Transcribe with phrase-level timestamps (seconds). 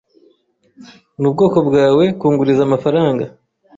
[1.19, 3.23] Nubwoko bwawe kunguriza amafaranga.